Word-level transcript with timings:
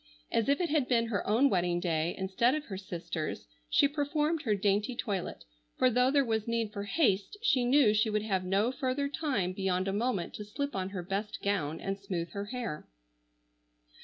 As 0.31 0.49
if 0.49 0.59
it 0.59 0.69
had 0.71 0.87
been 0.87 1.09
her 1.09 1.27
own 1.27 1.47
wedding 1.47 1.79
day 1.79 2.15
instead 2.17 2.55
of 2.55 2.65
her 2.65 2.75
sister's, 2.75 3.45
she 3.69 3.87
performed 3.87 4.41
her 4.41 4.55
dainty 4.55 4.95
toilet, 4.95 5.43
for 5.77 5.91
though 5.91 6.09
there 6.09 6.25
was 6.25 6.47
need 6.47 6.73
for 6.73 6.85
haste, 6.85 7.37
she 7.43 7.63
knew 7.65 7.93
she 7.93 8.09
would 8.09 8.23
have 8.23 8.43
no 8.43 8.71
further 8.71 9.07
time 9.07 9.53
beyond 9.53 9.87
a 9.87 9.93
moment 9.93 10.33
to 10.33 10.43
slip 10.43 10.75
on 10.75 10.89
her 10.89 11.03
best 11.03 11.43
gown 11.43 11.79
and 11.79 11.99
smooth 11.99 12.31
her 12.31 12.45
hair. 12.45 12.87